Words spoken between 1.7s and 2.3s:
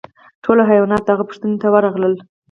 ورغلل.